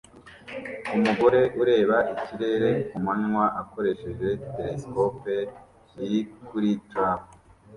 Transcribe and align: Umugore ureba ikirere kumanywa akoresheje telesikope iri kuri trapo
Umugore 0.95 1.41
ureba 1.61 1.97
ikirere 2.13 2.69
kumanywa 2.89 3.45
akoresheje 3.61 4.29
telesikope 4.55 5.35
iri 6.03 6.19
kuri 6.47 6.69
trapo 6.89 7.27